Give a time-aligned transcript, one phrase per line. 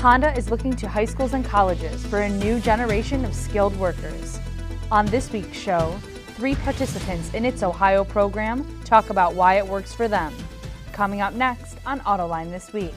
[0.00, 4.40] Honda is looking to high schools and colleges for a new generation of skilled workers.
[4.90, 5.94] On this week's show,
[6.36, 10.32] three participants in its Ohio program talk about why it works for them.
[10.94, 12.94] Coming up next on Autoline This Week.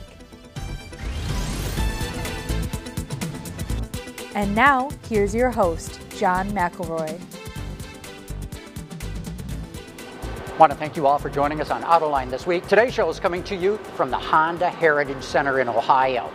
[4.34, 7.20] And now, here's your host, John McElroy.
[10.48, 12.66] I want to thank you all for joining us on Autoline this week.
[12.68, 16.32] Today's show is coming to you from the Honda Heritage Center in Ohio.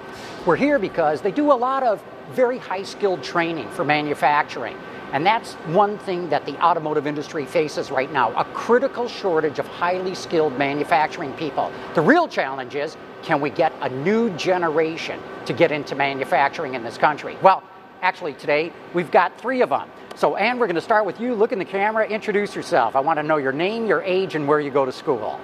[0.48, 4.78] We're here because they do a lot of very high skilled training for manufacturing.
[5.12, 9.66] And that's one thing that the automotive industry faces right now a critical shortage of
[9.66, 11.70] highly skilled manufacturing people.
[11.94, 16.82] The real challenge is can we get a new generation to get into manufacturing in
[16.82, 17.36] this country?
[17.42, 17.62] Well,
[18.00, 19.90] actually, today we've got three of them.
[20.16, 21.34] So, Ann, we're going to start with you.
[21.34, 22.96] Look in the camera, introduce yourself.
[22.96, 25.38] I want to know your name, your age, and where you go to school.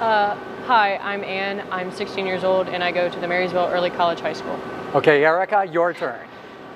[0.00, 1.66] Uh, hi, I'm Ann.
[1.72, 4.56] I'm 16 years old, and I go to the Marysville Early College High School.
[4.94, 6.24] Okay, Erica, your turn.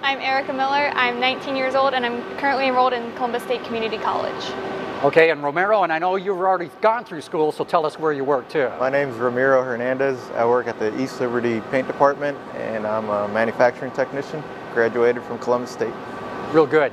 [0.03, 0.91] I'm Erica Miller.
[0.95, 4.53] I'm 19 years old, and I'm currently enrolled in Columbus State Community College.
[5.05, 8.13] Okay, and Romero, and I know you've already gone through school, so tell us where
[8.13, 8.69] you work too.
[8.81, 10.19] My name's Romero Hernandez.
[10.35, 14.43] I work at the East Liberty Paint Department, and I'm a manufacturing technician.
[14.75, 15.95] Graduated from Columbus State.
[16.51, 16.93] Real good.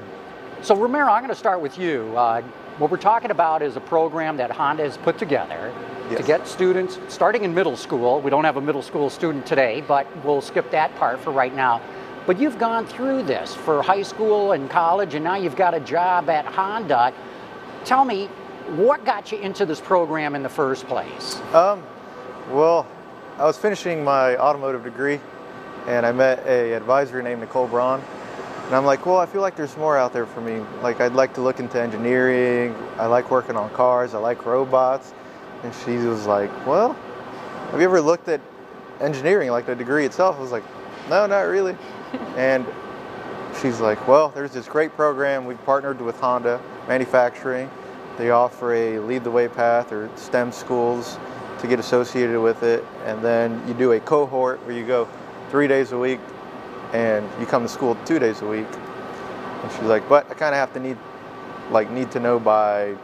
[0.62, 2.16] So, Romero, I'm going to start with you.
[2.16, 2.44] Uh,
[2.80, 5.72] what we're talking about is a program that Honda has put together
[6.10, 6.22] Yes.
[6.22, 8.20] to get students starting in middle school.
[8.22, 11.54] We don't have a middle school student today, but we'll skip that part for right
[11.54, 11.82] now.
[12.26, 15.80] But you've gone through this for high school and college, and now you've got a
[15.80, 17.14] job at Honda.
[17.86, 18.26] Tell me,
[18.76, 21.40] what got you into this program in the first place?
[21.54, 21.84] Um,
[22.50, 22.88] well,
[23.38, 25.20] I was finishing my automotive degree,
[25.86, 28.02] and I met a advisor named Nicole Braun.
[28.70, 30.64] And I'm like, well, I feel like there's more out there for me.
[30.84, 32.76] Like, I'd like to look into engineering.
[33.00, 34.14] I like working on cars.
[34.14, 35.12] I like robots.
[35.64, 36.94] And she was like, well,
[37.72, 38.40] have you ever looked at
[39.02, 40.36] engineering, like the degree itself?
[40.36, 40.64] I was like,
[41.10, 41.76] no, not really.
[42.38, 42.64] and
[43.60, 45.46] she's like, well, there's this great program.
[45.46, 47.72] We've partnered with Honda Manufacturing.
[48.20, 51.18] They offer a lead the way path or STEM schools
[51.58, 52.86] to get associated with it.
[53.06, 55.08] And then you do a cohort where you go
[55.50, 56.20] three days a week
[56.94, 58.68] and you come to school two days a week.
[59.64, 60.98] And she's like, but I kind of have to need,
[61.72, 62.96] like, need to know by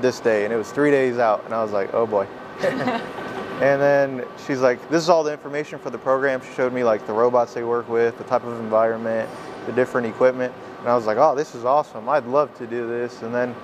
[0.00, 0.44] this day.
[0.44, 1.44] And it was three days out.
[1.44, 2.26] And I was like, oh boy.
[2.60, 6.40] and then she's like, this is all the information for the program.
[6.40, 9.28] She showed me, like, the robots they work with, the type of environment,
[9.66, 10.54] the different equipment.
[10.80, 12.08] And I was like, oh, this is awesome.
[12.08, 13.22] I'd love to do this.
[13.22, 13.54] And then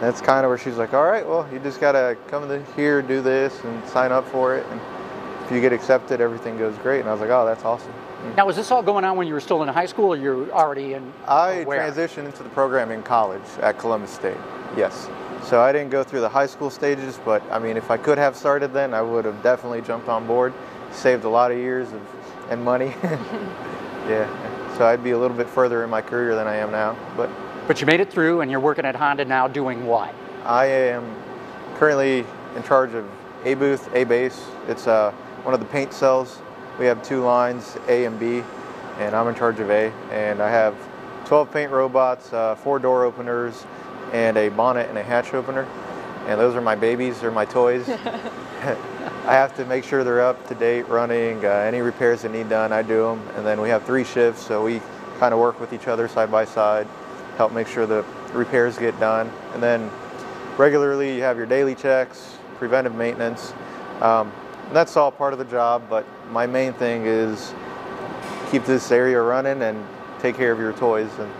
[0.00, 2.62] that's kind of where she's like, all right, well, you just got to come to
[2.74, 4.66] here, do this, and sign up for it.
[4.70, 4.80] And
[5.44, 7.00] if you get accepted, everything goes great.
[7.00, 7.92] And I was like, oh, that's awesome.
[8.36, 10.50] Now, was this all going on when you were still in high school, or you're
[10.52, 11.12] already in?
[11.26, 11.90] I where?
[11.90, 14.38] transitioned into the program in college at Columbus State.
[14.76, 15.08] Yes.
[15.42, 18.16] So I didn't go through the high school stages, but I mean, if I could
[18.18, 20.54] have started then, I would have definitely jumped on board.
[20.92, 22.00] Saved a lot of years of,
[22.48, 22.94] and money.
[24.08, 24.76] yeah.
[24.78, 26.96] So I'd be a little bit further in my career than I am now.
[27.16, 27.30] But
[27.66, 30.14] But you made it through, and you're working at Honda now, doing what?
[30.44, 31.04] I am
[31.76, 32.24] currently
[32.56, 33.08] in charge of
[33.44, 34.46] A booth, A base.
[34.68, 35.12] It's uh,
[35.42, 36.41] one of the paint cells.
[36.78, 38.42] We have two lines, A and B,
[38.98, 39.92] and I'm in charge of A.
[40.10, 40.74] And I have
[41.26, 43.66] 12 paint robots, uh, four door openers,
[44.12, 45.66] and a bonnet and a hatch opener.
[46.26, 47.88] And those are my babies, they're my toys.
[49.24, 51.44] I have to make sure they're up to date, running.
[51.44, 53.28] Uh, any repairs that need done, I do them.
[53.36, 54.80] And then we have three shifts, so we
[55.18, 56.86] kind of work with each other side by side,
[57.36, 59.30] help make sure the repairs get done.
[59.54, 59.90] And then
[60.56, 63.52] regularly you have your daily checks, preventive maintenance.
[64.00, 64.32] Um,
[64.72, 67.54] that's all part of the job, but my main thing is
[68.50, 69.82] keep this area running and
[70.20, 71.10] take care of your toys.
[71.18, 71.30] And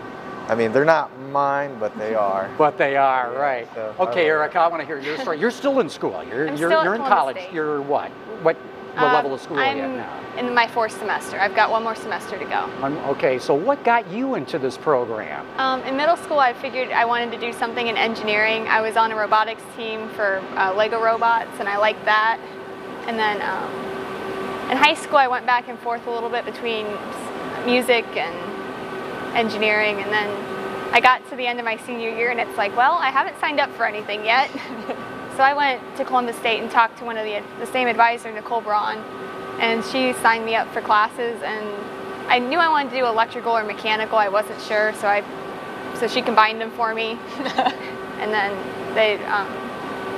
[0.48, 2.50] I mean, they're not mine, but they are.
[2.58, 3.68] But they are, Yeah, right.
[3.74, 5.38] so- okay, Erica, I want to hear your story.
[5.38, 6.22] You're still in school.
[6.28, 7.36] You're I'm you're, still you're in college.
[7.36, 7.52] State.
[7.52, 8.10] You're what?
[8.42, 8.56] What
[8.94, 9.88] what Um, level of school are I'm you at
[10.34, 10.38] now?
[10.38, 11.40] in my fourth semester.
[11.40, 12.68] I've got one more semester to go.
[12.82, 15.46] Um, okay, so what got you into this program?
[15.58, 18.68] Um, in middle school, I figured I wanted to do something in engineering.
[18.68, 22.38] I was on a robotics team for uh, Lego robots, and I liked that.
[23.06, 26.86] And then um, in high school, I went back and forth a little bit between
[27.64, 28.34] music and
[29.36, 30.28] engineering, and then
[30.94, 33.38] I got to the end of my senior year, and it's like, well, I haven't
[33.40, 34.50] signed up for anything yet.
[35.36, 38.30] so I went to Columbus State and talked to one of the the same advisor,
[38.30, 38.98] Nicole Braun,
[39.58, 41.40] and she signed me up for classes.
[41.42, 41.66] And
[42.28, 44.18] I knew I wanted to do electrical or mechanical.
[44.18, 45.24] I wasn't sure, so I
[45.98, 47.18] so she combined them for me,
[48.18, 49.48] and then they um,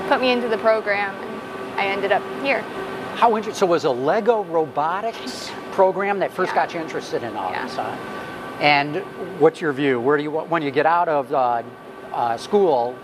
[0.08, 1.14] put me into the program,
[1.76, 2.60] I ended up here.
[3.16, 3.58] How interesting.
[3.58, 6.56] So it was a Lego robotics program that first Yeah.
[6.66, 7.64] got you interested in all Yeah.
[7.64, 7.96] this, huh?
[8.60, 8.96] And
[9.40, 10.00] what's your view?
[10.00, 11.62] Where do you when you get out of uh,
[12.12, 12.94] uh, school?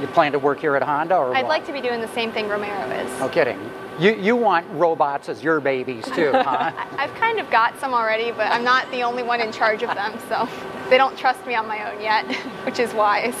[0.00, 1.48] You plan to work here at Honda, or I'd what?
[1.48, 3.20] like to be doing the same thing Romero is.
[3.20, 3.58] No kidding.
[3.98, 6.70] You, you want robots as your babies too, huh?
[6.98, 9.94] I've kind of got some already, but I'm not the only one in charge of
[9.94, 10.46] them, so
[10.90, 12.26] they don't trust me on my own yet,
[12.66, 13.34] which is wise.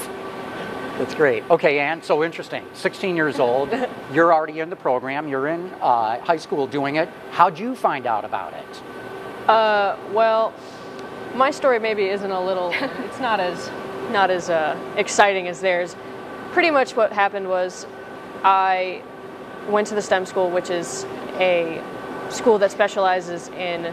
[0.98, 1.44] That's great.
[1.50, 2.64] Okay, Ann, so interesting.
[2.72, 3.68] 16 years old,
[4.12, 7.10] you're already in the program, you're in uh, high school doing it.
[7.32, 8.82] How'd you find out about it?
[9.46, 10.54] Uh, well,
[11.34, 13.70] my story maybe isn't a little, it's not as,
[14.10, 15.94] not as uh, exciting as theirs.
[16.52, 17.86] Pretty much what happened was
[18.42, 19.02] I
[19.68, 21.04] went to the STEM school, which is
[21.34, 21.82] a
[22.30, 23.84] school that specializes in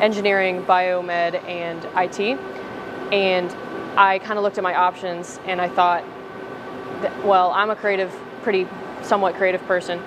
[0.00, 2.38] engineering, biomed, and IT.
[3.12, 3.48] And
[3.96, 6.02] I kind of looked at my options and I thought,
[7.24, 8.12] well, I'm a creative,
[8.42, 8.66] pretty
[9.02, 10.00] somewhat creative person,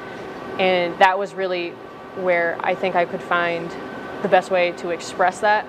[0.60, 1.72] and that was really
[2.22, 3.70] where I think I could find
[4.22, 5.66] the best way to express that,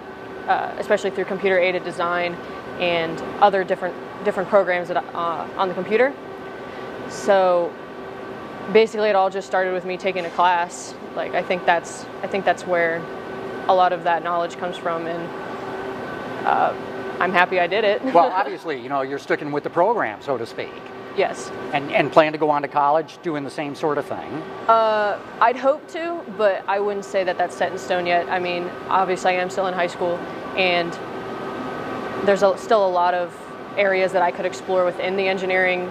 [0.47, 2.35] uh, especially through computer aided design
[2.81, 3.95] and other different
[4.25, 6.13] different programs that, uh, on the computer.
[7.09, 7.73] So
[8.73, 10.95] basically, it all just started with me taking a class.
[11.15, 13.03] Like I think that's I think that's where
[13.69, 16.75] a lot of that knowledge comes from, and uh,
[17.21, 18.03] I'm happy I did it.
[18.05, 20.73] well, obviously, you know, you're sticking with the program, so to speak.
[21.17, 21.51] Yes.
[21.73, 24.43] And, and plan to go on to college doing the same sort of thing?
[24.69, 28.29] Uh, I'd hope to, but I wouldn't say that that's set in stone yet.
[28.29, 30.17] I mean, obviously, I am still in high school,
[30.57, 30.93] and
[32.27, 33.35] there's a, still a lot of
[33.77, 35.89] areas that I could explore within the engineering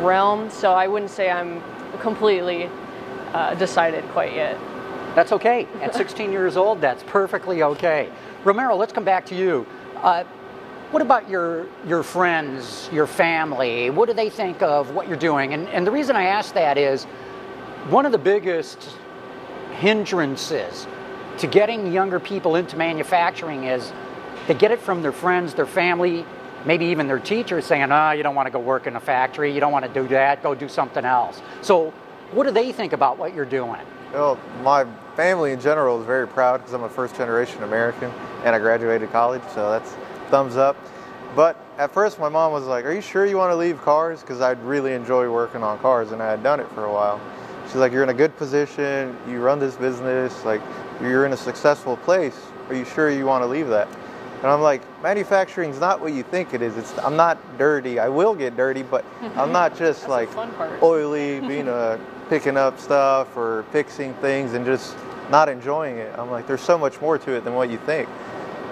[0.00, 1.62] realm, so I wouldn't say I'm
[2.00, 2.68] completely
[3.32, 4.58] uh, decided quite yet.
[5.14, 5.66] That's okay.
[5.80, 8.10] At 16 years old, that's perfectly okay.
[8.44, 9.66] Romero, let's come back to you.
[9.96, 10.24] Uh,
[10.90, 13.90] what about your your friends, your family?
[13.90, 15.54] What do they think of what you're doing?
[15.54, 17.04] And, and the reason I ask that is
[17.88, 18.90] one of the biggest
[19.78, 20.86] hindrances
[21.38, 23.92] to getting younger people into manufacturing is
[24.46, 26.26] they get it from their friends, their family,
[26.66, 29.52] maybe even their teachers saying, oh, you don't want to go work in a factory,
[29.52, 31.40] you don't want to do that, go do something else.
[31.62, 31.92] So,
[32.32, 33.80] what do they think about what you're doing?
[34.12, 34.86] Well, my
[35.16, 38.10] family in general is very proud because I'm a first generation American
[38.44, 39.94] and I graduated college, so that's
[40.30, 40.76] thumbs up.
[41.36, 44.20] But at first, my mom was like, Are you sure you want to leave cars?
[44.20, 47.20] Because I'd really enjoy working on cars and I had done it for a while.
[47.66, 50.60] She's like, You're in a good position, you run this business, like,
[51.00, 52.38] you're in a successful place.
[52.68, 53.88] Are you sure you want to leave that?
[54.42, 56.76] And I'm like, manufacturing's not what you think it is.
[56.78, 57.98] It's I'm not dirty.
[57.98, 59.04] I will get dirty, but
[59.36, 60.30] I'm not just like
[60.82, 62.00] oily, being a
[62.30, 64.96] picking up stuff or fixing things and just
[65.30, 66.16] not enjoying it.
[66.18, 68.08] I'm like, there's so much more to it than what you think.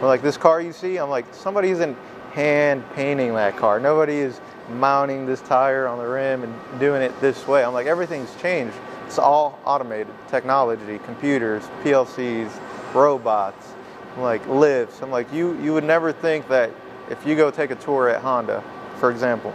[0.00, 1.97] But like this car you see, I'm like, somebody isn't
[2.33, 3.81] hand painting that car.
[3.81, 4.41] Nobody is
[4.71, 7.65] mounting this tire on the rim and doing it this way.
[7.65, 8.77] I'm like, everything's changed.
[9.06, 12.50] It's all automated technology, computers, PLCs,
[12.95, 13.73] robots,
[14.17, 15.03] like lifts.
[15.03, 16.71] I'm like, you, you would never think that
[17.11, 18.62] if you go take a tour at Honda,
[18.99, 19.53] for example,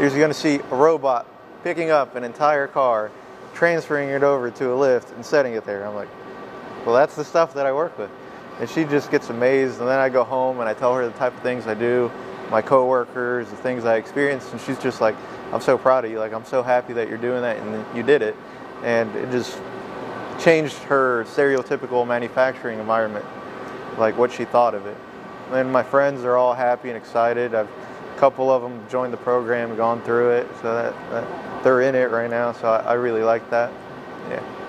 [0.00, 1.28] you're going to see a robot
[1.62, 3.10] picking up an entire car,
[3.52, 5.86] transferring it over to a lift, and setting it there.
[5.86, 6.08] I'm like,
[6.86, 8.10] well, that's the stuff that I work with
[8.60, 9.80] and she just gets amazed.
[9.80, 12.10] And then I go home and I tell her the type of things I do,
[12.50, 15.16] my coworkers, the things I experienced, and she's just like,
[15.52, 16.18] "I'm so proud of you.
[16.18, 18.36] Like I'm so happy that you're doing that and you did it."
[18.84, 19.58] And it just
[20.38, 23.24] changed her stereotypical manufacturing environment,
[23.98, 24.96] like what she thought of it.
[25.52, 27.54] And my friends are all happy and excited.
[27.54, 27.68] I've
[28.14, 31.94] a couple of them joined the program, gone through it, so that, that they're in
[31.94, 32.52] it right now.
[32.52, 33.72] So I, I really like that.
[34.28, 34.59] Yeah.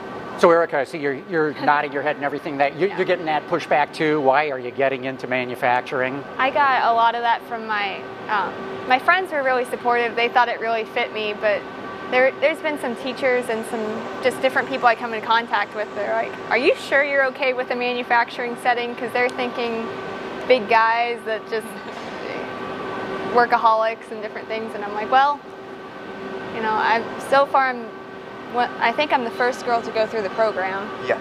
[0.41, 2.57] So, Erica, I see you're, you're nodding your head and everything.
[2.57, 4.19] That you're, you're, getting that pushback too.
[4.21, 6.23] Why are you getting into manufacturing?
[6.39, 10.15] I got a lot of that from my um, my friends were really supportive.
[10.15, 11.61] They thought it really fit me, but
[12.09, 13.83] there there's been some teachers and some
[14.23, 15.87] just different people I come in contact with.
[15.93, 19.87] They're like, "Are you sure you're okay with a manufacturing setting?" Because they're thinking
[20.47, 21.67] big guys that just
[23.35, 25.39] workaholics and different things, and I'm like, well,
[26.55, 28.00] you know, I'm so far I'm
[28.53, 30.89] what, I think I'm the first girl to go through the program.
[31.07, 31.19] Yeah.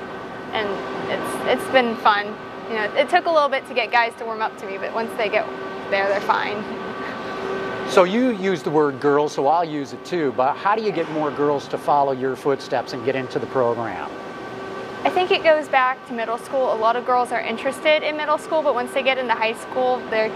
[0.52, 0.68] And
[1.10, 2.26] it's it's been fun.
[2.68, 4.78] You know, it took a little bit to get guys to warm up to me,
[4.78, 5.46] but once they get
[5.90, 6.62] there, they're fine.
[7.90, 10.32] So you use the word girls, so I'll use it too.
[10.36, 13.46] But how do you get more girls to follow your footsteps and get into the
[13.46, 14.08] program?
[15.02, 16.72] I think it goes back to middle school.
[16.72, 19.54] A lot of girls are interested in middle school, but once they get into high
[19.54, 20.30] school, their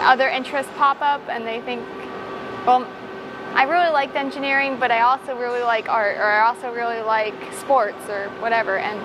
[0.00, 1.80] other interests pop up, and they think,
[2.66, 2.86] well,
[3.54, 7.34] I really liked engineering, but I also really like art, or I also really like
[7.52, 8.78] sports, or whatever.
[8.78, 9.00] And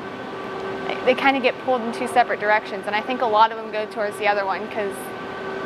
[1.06, 2.86] they kind of get pulled in two separate directions.
[2.88, 4.96] And I think a lot of them go towards the other one because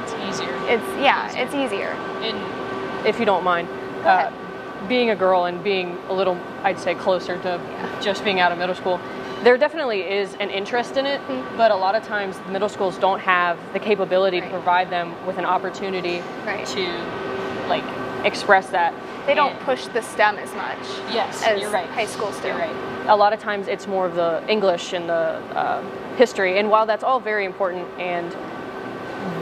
[0.03, 0.53] it's easier.
[0.67, 1.43] It's yeah, easier.
[1.43, 1.89] it's easier.
[2.21, 3.67] And if you don't mind,
[4.03, 4.31] uh,
[4.87, 8.01] being a girl and being a little, I'd say, closer to yeah.
[8.01, 8.99] just being out of middle school.
[9.43, 11.57] There definitely is an interest in it, mm-hmm.
[11.57, 14.47] but a lot of times middle schools don't have the capability right.
[14.47, 16.65] to provide them with an opportunity right.
[16.67, 17.85] to like
[18.25, 18.93] express that.
[19.25, 20.77] They don't And- push the STEM as much.
[21.11, 21.87] Yes, as you're right.
[21.89, 22.47] High schools do.
[22.47, 22.75] You're right.
[23.07, 25.81] A lot of times it's more of the English and the uh,
[26.17, 28.33] history, and while that's all very important and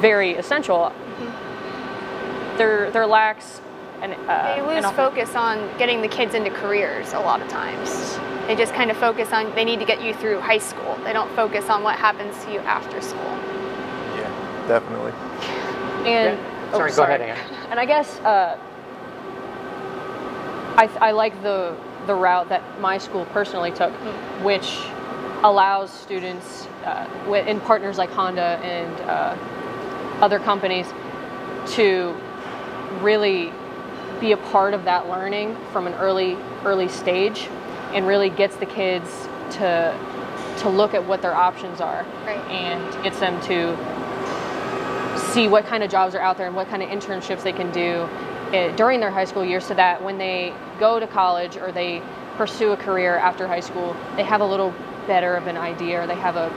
[0.01, 0.91] very essential,
[2.57, 3.61] there there lacks
[4.01, 4.13] an.
[4.27, 8.17] Uh, They lose an- focus on getting the kids into careers a lot of times.
[8.47, 10.97] They just kind of focus on they need to get you through high school.
[11.03, 13.37] They don't focus on what happens to you after school.
[14.17, 15.11] Yeah, definitely.
[16.09, 16.69] And Yeah.
[16.73, 17.37] oh, Sorry, go ahead, Ann.
[17.69, 18.57] And I guess uh,
[20.79, 21.75] I, I like the
[22.07, 23.91] the route that my school personally took,
[24.41, 24.79] which
[25.43, 27.05] allows students uh,
[27.45, 29.35] in partners like Honda and uh,
[30.23, 30.87] other companies
[31.73, 32.15] to
[33.01, 33.51] really
[34.21, 37.49] be a part of that learning from an early early stage,
[37.93, 39.93] and really gets the kids to
[40.59, 42.37] to look at what their options are, Right.
[42.49, 43.75] and gets them to
[45.33, 47.69] see what kind of jobs are out there and what kind of internships they can
[47.71, 48.07] do
[48.51, 52.01] during their high school years so that when they go to college or they
[52.37, 54.73] pursue a career after high school, they have a little
[55.07, 56.49] better of an idea or they have a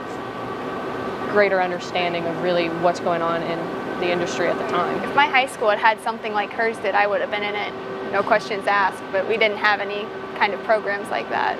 [1.31, 3.59] greater understanding of really what's going on in
[3.99, 5.01] the industry at the time.
[5.03, 7.55] If my high school had had something like hers did, I would have been in
[7.55, 7.73] it,
[8.11, 9.03] no questions asked.
[9.11, 10.05] But we didn't have any
[10.37, 11.57] kind of programs like that.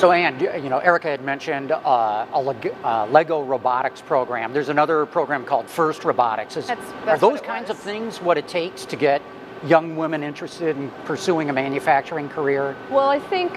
[0.00, 4.54] So, Ann, you know, Erica had mentioned uh, a Leg- uh, Lego robotics program.
[4.54, 6.56] There's another program called First Robotics.
[6.56, 9.20] Is, That's- are that's what those kinds of things what it takes to get
[9.66, 12.74] young women interested in pursuing a manufacturing career?
[12.88, 13.52] Well, I think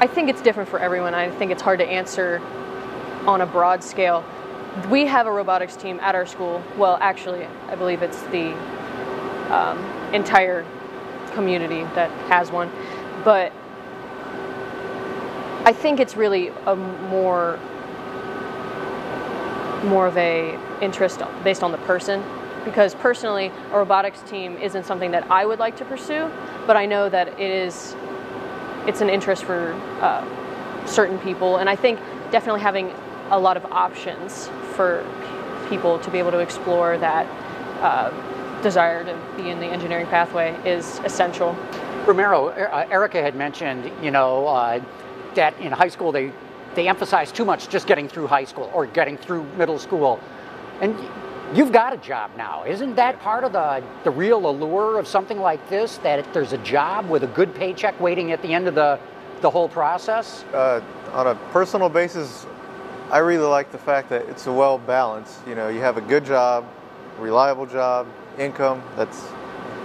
[0.00, 1.14] I think it's different for everyone.
[1.14, 2.42] I think it's hard to answer
[3.26, 4.22] on a broad scale.
[4.90, 6.62] We have a robotics team at our school.
[6.76, 8.52] Well, actually, I believe it's the
[9.50, 9.78] um,
[10.12, 10.66] entire
[11.32, 12.70] community that has one.
[13.24, 13.50] But
[15.64, 17.58] I think it's really a more
[19.84, 22.22] more of a interest based on the person.
[22.64, 26.30] Because personally a robotics team isn't something that I would like to pursue
[26.66, 27.94] but I know that it is
[28.86, 30.24] it's an interest for uh,
[30.86, 31.56] certain people.
[31.56, 31.98] And I think
[32.30, 32.92] definitely having
[33.30, 35.06] a lot of options for
[35.68, 37.26] people to be able to explore that
[37.82, 38.10] uh,
[38.62, 41.56] desire to be in the engineering pathway is essential.
[42.06, 44.80] Romero, Er- uh, Erica had mentioned, you know, uh,
[45.34, 46.32] that in high school they
[46.74, 50.20] they emphasize too much just getting through high school or getting through middle school,
[50.80, 50.96] and
[51.54, 52.64] you've got a job now.
[52.64, 55.98] Isn't that part of the the real allure of something like this?
[55.98, 58.98] That there's a job with a good paycheck waiting at the end of the
[59.40, 60.44] the whole process.
[60.52, 60.80] Uh,
[61.12, 62.46] on a personal basis,
[63.10, 65.46] I really like the fact that it's a well balanced.
[65.46, 66.66] You know, you have a good job,
[67.18, 68.82] reliable job, income.
[68.96, 69.28] That's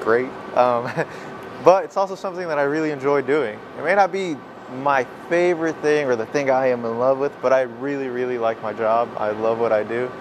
[0.02, 0.30] great.
[0.56, 0.90] Um,
[1.64, 3.60] but it's also something that I really enjoy doing.
[3.78, 4.38] It may not be
[4.78, 8.38] my favorite thing or the thing I am in love with, but I really, really
[8.38, 9.10] like my job.
[9.18, 10.12] I love what I do,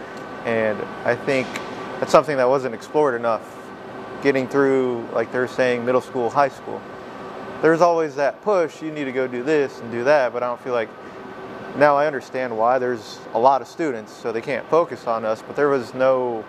[0.44, 1.46] and I think
[2.00, 3.54] that's something that wasn't explored enough.
[4.22, 6.80] Getting through, like they're saying, middle school, high school
[7.60, 10.46] there's always that push you need to go do this and do that but i
[10.46, 10.88] don't feel like
[11.76, 15.42] now i understand why there's a lot of students so they can't focus on us
[15.42, 16.44] but there was no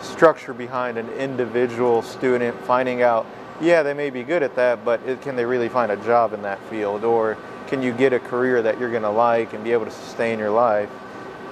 [0.00, 3.26] structure behind an individual student finding out
[3.60, 6.32] yeah they may be good at that but it, can they really find a job
[6.32, 7.04] in that field?
[7.04, 9.90] Or can you get a career that you're going to like and be able to
[9.90, 10.90] sustain your life?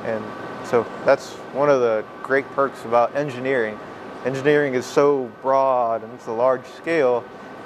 [0.05, 0.25] And
[0.67, 3.79] so that's one of the great perks about engineering.
[4.25, 7.25] Engineering is so broad and it's a large scale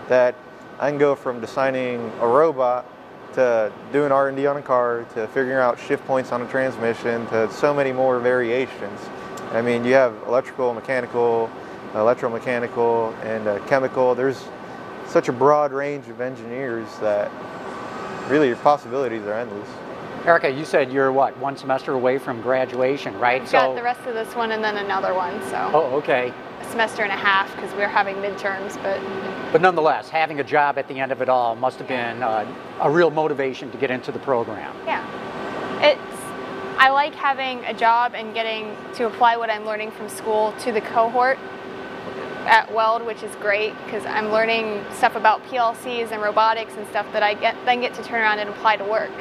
[0.08, 0.34] that
[0.78, 2.86] I can go from designing a robot
[3.34, 7.50] to doing R&D on a car to figuring out shift points on a transmission to
[7.52, 9.00] so many more variations.
[9.52, 11.50] I mean, you have electrical, mechanical,
[11.92, 14.14] electromechanical, and uh, chemical.
[14.14, 14.44] There's
[15.06, 17.30] such a broad range of engineers that
[18.28, 19.68] really your possibilities are endless.
[20.24, 23.42] Erica, you said you're what one semester away from graduation, right?
[23.42, 26.32] I've got the rest of this one and then another one, so oh, okay.
[26.60, 28.74] a semester and a half because we're having midterms.
[28.82, 29.00] But
[29.52, 32.44] But nonetheless, having a job at the end of it all must have been uh,
[32.80, 34.74] a real motivation to get into the program.
[34.84, 35.04] yeah,
[35.80, 36.16] it's
[36.78, 40.72] I like having a job and getting to apply what I'm learning from school to
[40.72, 41.38] the cohort
[42.46, 47.06] at Weld, which is great because I'm learning stuff about PLCs and robotics and stuff
[47.12, 49.12] that I get then get to turn around and apply to work.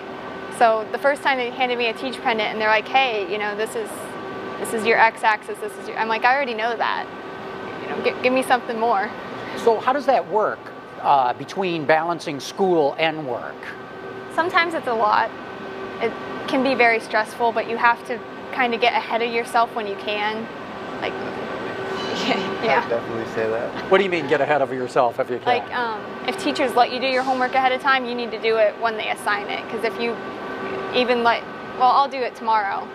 [0.58, 3.38] So the first time they handed me a teach pendant and they're like, "Hey, you
[3.38, 3.90] know, this is
[4.60, 5.60] this is your x-axis.
[5.60, 7.06] This is your," I'm like, "I already know that.
[7.82, 9.10] You know, gi- give me something more."
[9.64, 10.60] So, how does that work
[11.02, 13.56] uh, between balancing school and work?
[14.34, 15.30] Sometimes it's a lot.
[16.02, 16.12] It
[16.48, 18.20] can be very stressful, but you have to
[18.52, 20.48] kind of get ahead of yourself when you can.
[21.02, 21.14] Like,
[22.70, 22.90] I yeah.
[22.90, 23.92] definitely say that.
[23.92, 25.46] What do you mean, get ahead of yourself if you can?
[25.46, 28.42] Like, um, if teachers let you do your homework ahead of time, you need to
[28.42, 29.64] do it when they assign it.
[29.66, 30.16] Because if you
[30.94, 31.44] even let,
[31.78, 32.88] well, I'll do it tomorrow.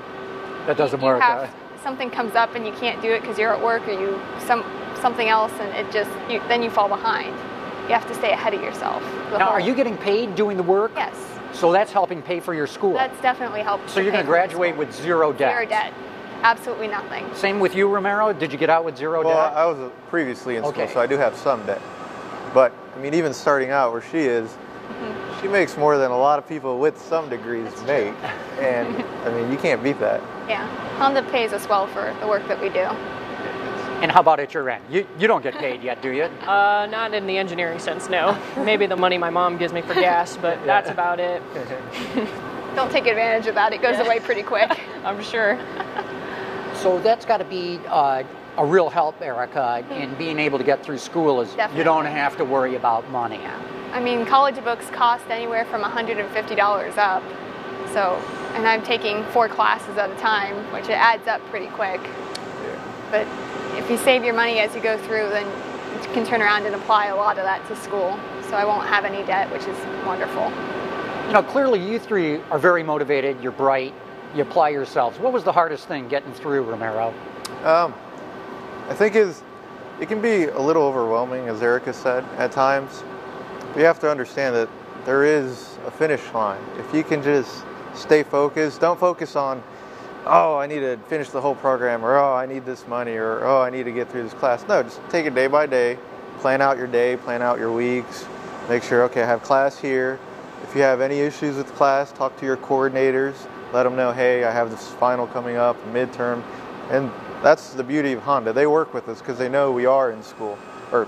[0.67, 1.23] that doesn't you work.
[1.23, 4.21] have- something comes up and you can't do it because you're at work or you
[4.47, 4.63] some
[5.01, 7.35] something else, and it just you, then you fall behind.
[7.89, 9.03] You have to stay ahead of yourself.
[9.33, 10.93] Now, whole- are you getting paid doing the work?
[10.95, 11.15] Yes,
[11.53, 12.93] So that's helping pay for your school.
[12.93, 13.89] that's definitely helped.
[13.89, 15.55] so you're going to graduate with zero debt.
[15.55, 15.93] zero debt,
[16.43, 17.27] absolutely nothing.
[17.35, 18.33] Same with you, Romero.
[18.33, 19.57] Did you get out with zero Well, debt?
[19.57, 20.87] I was previously in Okay.
[20.87, 21.81] school, so I do have some debt.
[22.55, 24.51] But I mean, even starting out where she is,
[24.91, 25.41] Mm-hmm.
[25.41, 28.13] she makes more than a lot of people with some degrees make,
[28.59, 28.89] and
[29.25, 30.21] I mean, you can't beat that.
[30.49, 30.67] Yeah,
[30.99, 32.81] Honda pays us well for the work that we do.
[34.03, 34.83] and how about at your end?
[34.91, 36.25] You, you don't get paid yet, do you?
[36.43, 38.37] Uh, not in the engineering sense, no.
[38.65, 41.41] Maybe the money my mom gives me for gas, but that's about it.
[42.75, 44.71] Don't take advantage of that; it goes away pretty quick.
[45.05, 45.57] I'm sure.
[46.81, 48.23] So that's got to be uh,
[48.57, 51.43] a real help, Erica, in being able to get through school.
[51.43, 53.41] Is you don't have to worry about money.
[53.93, 57.23] I mean, college books cost anywhere from $150 up.
[57.93, 58.15] So,
[58.55, 62.01] and I'm taking four classes at a time, which it adds up pretty quick.
[63.11, 63.27] But
[63.77, 65.47] if you save your money as you go through, then
[66.03, 68.19] you can turn around and apply a lot of that to school.
[68.45, 70.51] So I won't have any debt, which is wonderful.
[71.27, 73.43] You know, clearly you three are very motivated.
[73.43, 73.93] You're bright.
[74.35, 75.19] You apply yourselves.
[75.19, 77.13] What was the hardest thing getting through, Romero?
[77.65, 77.95] Um,
[78.89, 79.43] I think is
[80.01, 83.03] it can be a little overwhelming, as Erica said, at times.
[83.73, 84.69] But you have to understand that
[85.05, 86.61] there is a finish line.
[86.79, 89.63] If you can just stay focused, don't focus on,
[90.25, 93.45] oh, I need to finish the whole program, or oh, I need this money, or
[93.45, 94.67] oh, I need to get through this class.
[94.67, 95.99] No, just take it day by day.
[96.39, 98.25] Plan out your day, plan out your weeks.
[98.69, 100.19] Make sure, okay, I have class here.
[100.63, 103.35] If you have any issues with class, talk to your coordinators.
[103.73, 106.43] Let them know, hey, I have this final coming up, midterm.
[106.91, 107.11] And
[107.43, 108.53] that's the beauty of Honda.
[108.53, 110.59] They work with us because they know we are in school.
[110.91, 111.07] Or,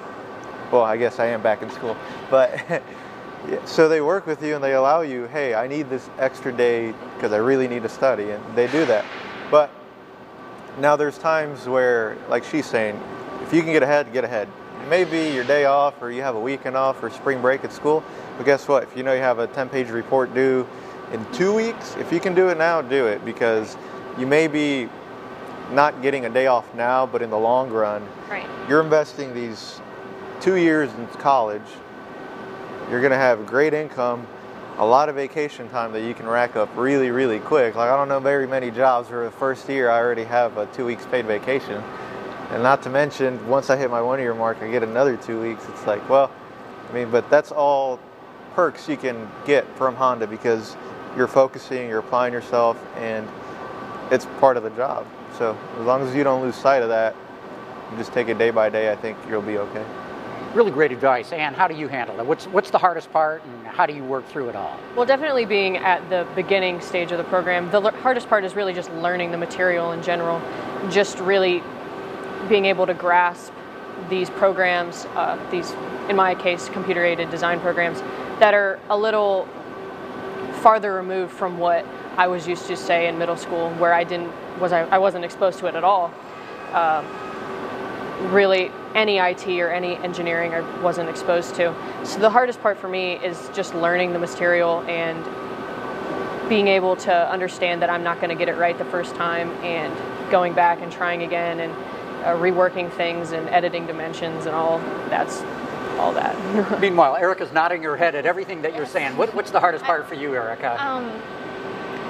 [0.70, 1.96] well, I guess I am back in school.
[2.30, 2.82] But
[3.64, 6.94] so they work with you and they allow you, hey, I need this extra day
[7.16, 8.30] because I really need to study.
[8.30, 9.04] And they do that.
[9.50, 9.70] But
[10.78, 13.00] now there's times where, like she's saying,
[13.42, 14.48] if you can get ahead, get ahead.
[14.82, 17.64] It may be your day off or you have a weekend off or spring break
[17.64, 18.04] at school.
[18.36, 18.84] But guess what?
[18.84, 20.66] If you know you have a 10 page report due
[21.12, 23.76] in two weeks, if you can do it now, do it because
[24.18, 24.88] you may be
[25.72, 28.46] not getting a day off now, but in the long run, Right.
[28.68, 29.80] you're investing these
[30.40, 31.62] two years in college.
[32.90, 34.26] You're going to have great income,
[34.78, 37.74] a lot of vacation time that you can rack up really, really quick.
[37.74, 40.66] Like, I don't know very many jobs where the first year I already have a
[40.66, 41.82] two weeks paid vacation.
[42.50, 45.40] And not to mention, once I hit my one year mark, I get another two
[45.40, 45.64] weeks.
[45.70, 46.30] It's like, well,
[46.90, 47.98] I mean, but that's all
[48.54, 50.76] perks you can get from Honda because
[51.16, 53.28] you're focusing, you're applying yourself, and
[54.10, 55.06] it's part of the job.
[55.38, 57.14] So as long as you don't lose sight of that,
[57.90, 59.84] you just take it day by day, I think you'll be okay.
[60.54, 61.32] Really great advice.
[61.32, 62.26] Ann, how do you handle it?
[62.26, 64.78] What's what's the hardest part, and how do you work through it all?
[64.94, 68.54] Well, definitely being at the beginning stage of the program, the l- hardest part is
[68.54, 70.42] really just learning the material in general,
[70.90, 71.62] just really
[72.50, 73.50] being able to grasp
[74.10, 75.72] these programs, uh, these,
[76.10, 78.00] in my case, computer aided design programs
[78.38, 79.48] that are a little
[80.62, 81.84] farther removed from what
[82.16, 85.24] I was used to, say, in middle school, where I didn't was I, I wasn't
[85.24, 86.12] exposed to it at all.
[86.72, 87.04] Um,
[88.32, 91.74] really, any IT or any engineering I wasn't exposed to.
[92.04, 95.24] So the hardest part for me is just learning the material and
[96.48, 99.50] being able to understand that I'm not going to get it right the first time
[99.64, 99.92] and
[100.30, 101.72] going back and trying again and
[102.24, 105.42] uh, reworking things and editing dimensions and all that's
[105.98, 106.80] all that.
[106.80, 109.16] Meanwhile, Erica's nodding her head at everything that you're saying.
[109.16, 110.82] What, what's the hardest part for you, Erica?
[110.84, 111.10] Um,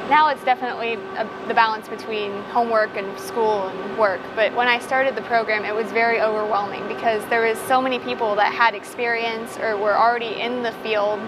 [0.08, 4.20] now it's definitely a, the balance between homework and school and work.
[4.34, 7.98] But when I started the program, it was very overwhelming because there was so many
[7.98, 11.20] people that had experience or were already in the field.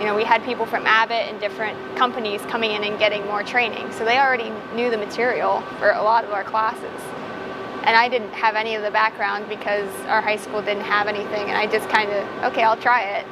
[0.00, 3.42] You know, we had people from Abbott and different companies coming in and getting more
[3.42, 7.02] training, so they already knew the material for a lot of our classes.
[7.84, 11.48] And I didn't have any of the background because our high school didn't have anything,
[11.48, 13.26] and I just kind of, okay, I'll try it.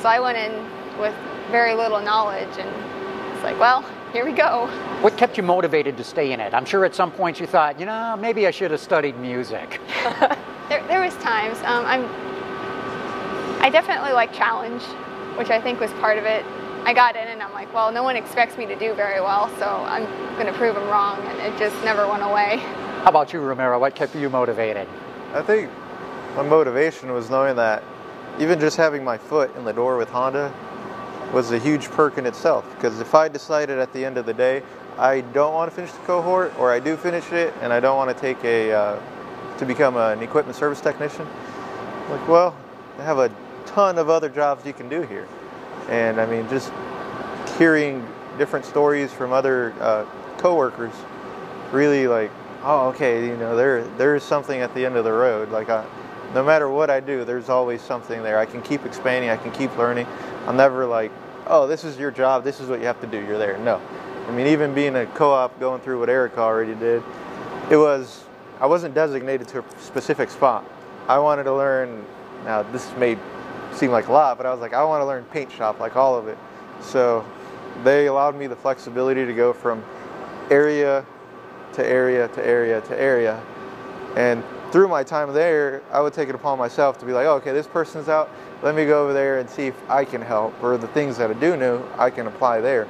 [0.00, 0.52] So I went in
[0.98, 1.14] with
[1.50, 2.68] very little knowledge, and
[3.34, 4.66] it's like, well, here we go.
[5.00, 6.54] What kept you motivated to stay in it?
[6.54, 9.80] I'm sure at some point you thought, you know, maybe I should have studied music.
[10.68, 11.58] There, there was times.
[11.58, 12.04] Um, I'm.
[13.62, 14.82] I definitely like challenge,
[15.36, 16.42] which I think was part of it.
[16.84, 20.04] I got in like, well, no one expects me to do very well, so I'm
[20.34, 22.58] going to prove them wrong, and it just never went away.
[23.02, 23.78] How about you, Romero?
[23.78, 24.88] What kept you motivated?
[25.32, 25.70] I think
[26.36, 27.82] my motivation was knowing that
[28.40, 30.52] even just having my foot in the door with Honda
[31.32, 32.68] was a huge perk in itself.
[32.74, 34.62] Because if I decided at the end of the day
[34.98, 37.96] I don't want to finish the cohort, or I do finish it and I don't
[37.96, 39.00] want to take a uh,
[39.58, 41.26] to become an equipment service technician,
[42.10, 42.56] like well,
[42.98, 43.30] I have a
[43.66, 45.26] ton of other jobs you can do here,
[45.88, 46.72] and I mean just
[47.58, 48.06] hearing
[48.38, 50.04] different stories from other uh,
[50.38, 50.92] coworkers
[51.72, 52.30] really like
[52.64, 55.50] oh, okay, you know, there there is something at the end of the road.
[55.50, 55.84] Like, I,
[56.34, 58.38] no matter what I do, there's always something there.
[58.38, 59.30] I can keep expanding.
[59.30, 60.06] I can keep learning.
[60.46, 61.12] I'm never like,
[61.46, 62.42] oh, this is your job.
[62.42, 63.18] This is what you have to do.
[63.18, 63.58] You're there.
[63.58, 63.80] No,
[64.26, 67.02] I mean, even being a co-op, going through what Erica already did,
[67.70, 68.24] it was
[68.60, 70.68] I wasn't designated to a specific spot.
[71.06, 72.04] I wanted to learn.
[72.44, 73.16] Now, this may
[73.72, 75.96] seem like a lot, but I was like, I want to learn paint shop, like
[75.96, 76.36] all of it.
[76.82, 77.24] So
[77.82, 79.84] they allowed me the flexibility to go from
[80.50, 81.04] area
[81.72, 83.42] to area to area to area.
[84.16, 87.34] And through my time there, I would take it upon myself to be like, oh,
[87.34, 88.30] okay, this person's out.
[88.62, 91.30] Let me go over there and see if I can help, or the things that
[91.30, 92.88] I do know, I can apply there.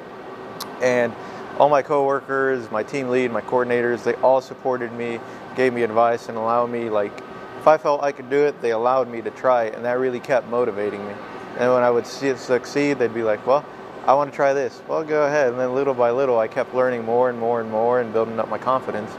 [0.82, 1.14] And
[1.58, 5.20] all my coworkers, my team lead, my coordinators, they all supported me,
[5.56, 7.12] gave me advice, and allowed me like
[7.58, 9.98] if I felt I could do it, they allowed me to try it, and that
[9.98, 11.14] really kept motivating me.
[11.58, 13.64] And when I would see it succeed, they'd be like, "Well,
[14.06, 15.48] I want to try this." Well, go ahead.
[15.48, 18.38] And then little by little, I kept learning more and more and more, and building
[18.38, 19.10] up my confidence.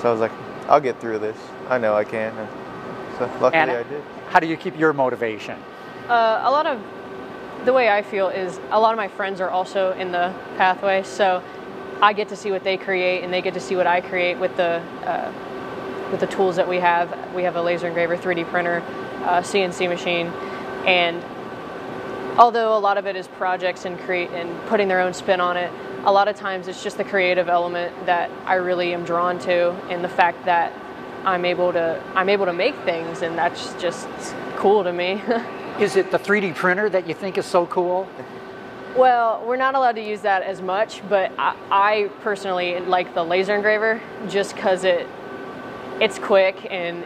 [0.00, 0.32] So I was like,
[0.68, 1.36] "I'll get through this.
[1.68, 2.48] I know I can." And
[3.18, 4.02] so luckily, And I did.
[4.28, 5.56] how do you keep your motivation?
[6.08, 6.78] Uh, a lot of
[7.64, 11.02] the way I feel is a lot of my friends are also in the pathway,
[11.02, 11.42] so
[12.00, 14.38] I get to see what they create, and they get to see what I create
[14.38, 15.32] with the uh,
[16.10, 17.08] with the tools that we have.
[17.34, 18.82] We have a laser engraver, 3D printer,
[19.24, 20.26] uh, CNC machine,
[20.86, 21.24] and
[22.38, 25.56] although a lot of it is projects and create and putting their own spin on
[25.56, 25.72] it,
[26.04, 29.70] a lot of times it's just the creative element that I really am drawn to,
[29.90, 30.72] and the fact that
[31.24, 34.08] I'm able to I'm able to make things, and that's just
[34.56, 35.22] cool to me.
[35.80, 38.08] Is it the 3D printer that you think is so cool?
[38.96, 43.22] Well, we're not allowed to use that as much, but I, I personally like the
[43.22, 45.06] laser engraver just because it
[46.00, 47.04] it's quick and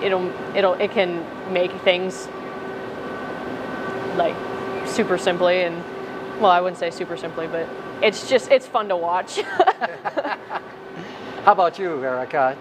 [0.00, 2.28] it'll it'll it can make things
[4.16, 4.36] like
[4.86, 5.82] super simply and
[6.40, 7.68] well, I wouldn't say super simply, but
[8.02, 9.40] it's just it's fun to watch.
[11.44, 12.56] How about you, Erica?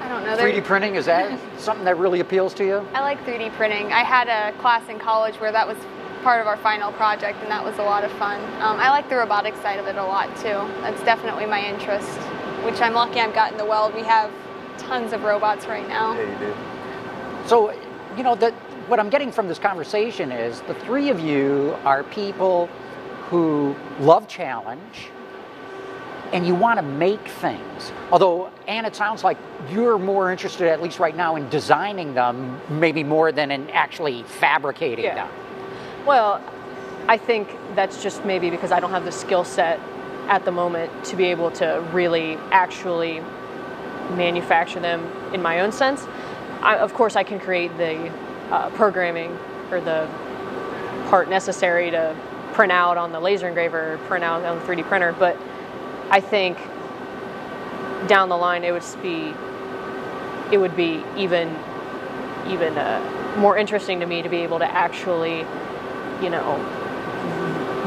[0.00, 0.36] I don't know.
[0.36, 2.86] 3D printing, is that something that really appeals to you?
[2.94, 3.92] I like 3D printing.
[3.92, 5.76] I had a class in college where that was
[6.22, 8.40] part of our final project, and that was a lot of fun.
[8.60, 10.58] Um, I like the robotic side of it a lot too.
[10.82, 12.18] That's definitely my interest,
[12.64, 13.94] which I'm lucky I've got in the weld.
[13.94, 14.30] We have
[14.78, 16.14] tons of robots right now.
[16.14, 17.48] Yeah, you did.
[17.48, 17.72] So,
[18.16, 18.54] you know, that
[18.88, 22.66] what I'm getting from this conversation is the three of you are people
[23.28, 25.10] who love challenge
[26.32, 27.92] and you want to make things.
[28.10, 29.36] Although, Ann, it sounds like
[29.70, 34.22] you're more interested, at least right now, in designing them, maybe more than in actually
[34.24, 35.14] fabricating Yeah.
[35.14, 35.28] them.
[36.06, 36.40] Well,
[37.08, 39.80] I think that's just maybe because I don't have the skill set
[40.28, 43.22] at the moment to be able to really actually
[44.14, 46.06] manufacture them in my own sense.
[46.62, 48.10] I, of course, I can create the
[48.50, 49.36] uh, programming
[49.70, 50.08] or the
[51.08, 52.16] part necessary to
[52.52, 55.36] print out on the laser engraver, or print out on the 3D printer, but
[56.10, 56.58] I think
[58.08, 59.34] down the line it would be
[60.50, 61.54] it would be even
[62.48, 65.38] even uh, more interesting to me to be able to actually,
[66.22, 66.56] you know,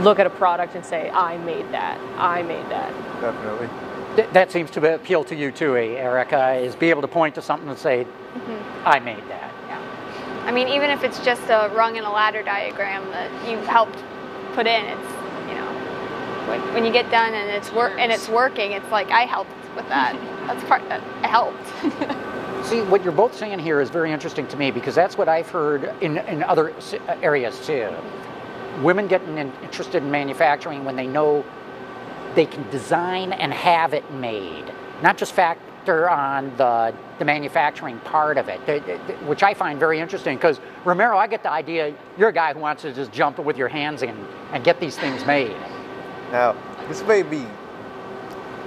[0.01, 2.93] look at a product and say, I made that, I made that.
[3.21, 3.69] Definitely.
[4.15, 7.35] Th- that seems to appeal to you too, eh, Erica, is be able to point
[7.35, 8.05] to something and say,
[8.85, 9.50] I made that.
[10.45, 14.03] I mean, even if it's just a rung in a ladder diagram that you've helped
[14.53, 15.11] put in, it's
[15.47, 15.71] you know,
[16.47, 19.51] when, when you get done and it's work and it's working, it's like I helped
[19.75, 20.15] with that.
[20.47, 22.65] That's part that I helped.
[22.65, 25.49] See, what you're both saying here is very interesting to me because that's what I've
[25.49, 27.89] heard in, in other uh, areas too.
[28.81, 31.43] Women getting in, interested in manufacturing when they know
[32.35, 35.33] they can design and have it made, not just
[35.89, 38.59] on the, the manufacturing part of it,
[39.23, 42.59] which I find very interesting because, Romero, I get the idea you're a guy who
[42.59, 45.55] wants to just jump with your hands and get these things made.
[46.31, 46.55] Now,
[46.87, 47.45] this may be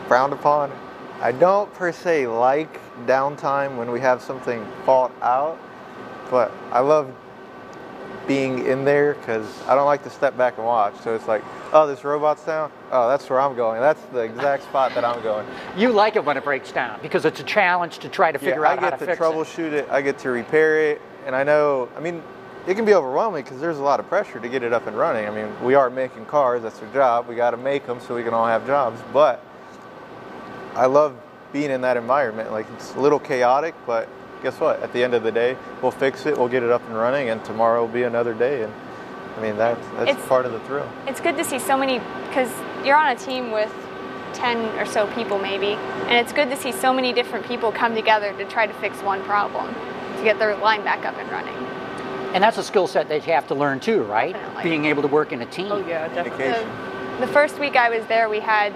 [0.08, 0.72] frowned upon.
[1.20, 5.58] I don't per se like downtime when we have something thought out,
[6.30, 7.14] but I love
[8.26, 10.94] being in there because I don't like to step back and watch.
[11.02, 12.72] So it's like, oh, this robot's down.
[12.90, 13.80] Oh, that's where I'm going.
[13.80, 15.46] That's the exact spot that I'm going.
[15.76, 18.62] You like it when it breaks down because it's a challenge to try to figure
[18.62, 19.22] yeah, out how to to fix it.
[19.22, 19.88] I get to troubleshoot it.
[19.90, 21.88] I get to repair it, and I know.
[21.96, 22.22] I mean,
[22.66, 24.96] it can be overwhelming because there's a lot of pressure to get it up and
[24.96, 25.26] running.
[25.26, 26.62] I mean, we are making cars.
[26.62, 27.28] That's our job.
[27.28, 29.00] We got to make them so we can all have jobs.
[29.12, 29.44] But
[30.74, 31.16] I love
[31.52, 32.52] being in that environment.
[32.52, 34.08] Like it's a little chaotic, but
[34.44, 34.80] guess what?
[34.82, 36.36] At the end of the day, we'll fix it.
[36.36, 38.62] We'll get it up and running, and tomorrow will be another day.
[38.62, 38.72] And
[39.36, 40.86] I mean, that that's It's- part of the thrill.
[41.08, 42.50] it's good to see so many because
[42.84, 43.72] you're on a team with
[44.34, 45.78] 10 or so people maybe
[46.08, 49.00] and it's good to see so many different people come together to try to fix
[49.00, 49.72] one problem
[50.18, 51.54] to get their line back up and running
[52.34, 54.32] And that's a skill set that you have to learn too, right?
[54.34, 54.62] Definitely.
[54.64, 55.70] Being able to work in a team.
[55.70, 56.48] Oh yeah, definitely.
[56.48, 58.74] The, the first week i was there we had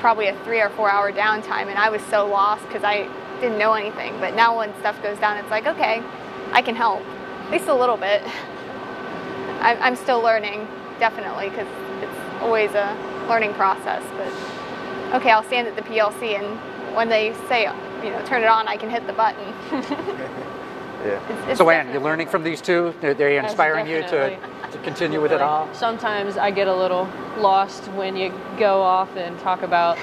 [0.00, 3.08] probably a three or four hour downtime, and I was so lost because I
[3.40, 4.18] didn't know anything.
[4.20, 6.02] But now when stuff goes down, it's like, okay,
[6.52, 7.02] I can help,
[7.46, 8.22] at least a little bit.
[9.60, 10.66] I, I'm still learning,
[10.98, 11.66] definitely, because
[12.02, 14.02] it's always a learning process.
[14.16, 17.62] But okay, I'll stand at the PLC, and when they say,
[18.02, 19.52] you know, turn it on, I can hit the button.
[21.04, 21.12] Yeah.
[21.30, 22.92] It's- it's So, Ann, you're learning from these two?
[23.00, 24.30] They're, they're inspiring you to,
[24.72, 25.68] to continue with it all?
[25.72, 29.98] Sometimes I get a little lost when you go off and talk about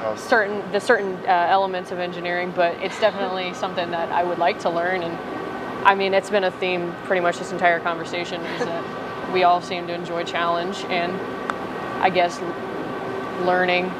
[0.00, 4.38] Oh, certain the certain uh, elements of engineering, but it's definitely something that I would
[4.38, 5.02] like to learn.
[5.02, 5.18] And
[5.86, 9.60] I mean, it's been a theme pretty much this entire conversation is that we all
[9.60, 11.12] seem to enjoy challenge, and
[12.00, 12.40] I guess
[13.44, 13.92] learning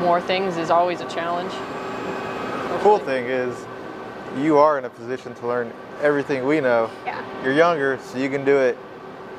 [0.00, 1.52] more things is always a challenge.
[1.52, 3.56] The cool thing is,
[4.38, 5.72] you are in a position to learn
[6.02, 6.90] everything we know.
[7.04, 7.24] Yeah.
[7.44, 8.76] You're younger, so you can do it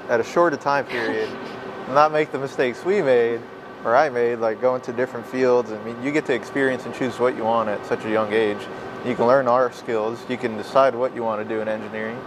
[0.08, 1.30] at a shorter time period,
[1.86, 3.42] and not make the mistakes we made
[3.86, 5.72] or I made, like going to different fields.
[5.72, 8.34] I mean, you get to experience and choose what you want at such a young
[8.34, 8.60] age.
[9.06, 10.20] You can learn our skills.
[10.28, 12.20] You can decide what you want to do in engineering,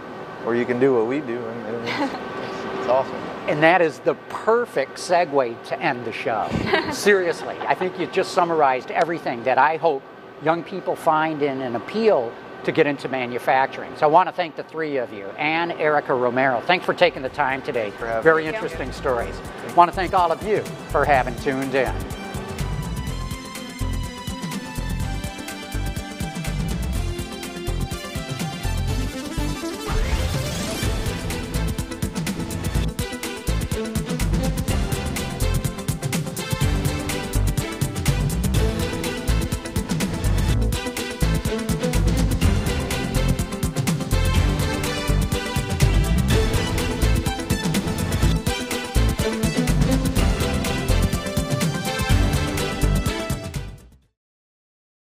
[0.45, 2.13] or you can do what we do, and, and it's, it's,
[2.79, 3.15] it's awesome.
[3.47, 6.49] And that is the perfect segue to end the show.
[6.91, 10.01] Seriously, I think you just summarized everything that I hope
[10.43, 12.33] young people find in an appeal
[12.65, 13.95] to get into manufacturing.
[13.97, 16.61] So I want to thank the three of you, Ann, Erica, Romero.
[16.61, 17.91] Thanks for taking the time today.
[18.21, 19.39] Very interesting stories.
[19.67, 22.22] I want to thank all of you for having tuned in.